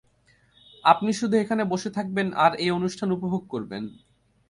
আপনি 0.83 1.11
শুধু 1.13 1.35
এখানে 1.37 1.63
বসে 1.63 1.89
থাকবেন 1.89 2.27
আর 2.35 2.51
এই 2.55 2.69
অনুষ্ঠান 2.69 3.09
উপভোগ 3.11 3.43
করবেন। 3.49 3.83